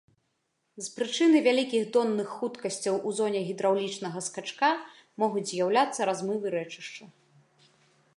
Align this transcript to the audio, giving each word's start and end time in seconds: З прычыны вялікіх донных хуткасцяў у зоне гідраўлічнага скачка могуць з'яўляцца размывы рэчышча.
З 0.85 0.93
прычыны 0.93 1.41
вялікіх 1.47 1.83
донных 1.97 2.31
хуткасцяў 2.37 2.95
у 3.09 3.13
зоне 3.19 3.41
гідраўлічнага 3.49 4.19
скачка 4.29 4.69
могуць 5.25 5.47
з'яўляцца 5.53 6.01
размывы 6.13 6.47
рэчышча. 6.57 7.03